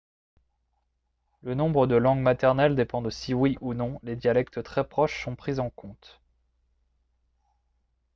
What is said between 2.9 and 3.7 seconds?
de si oui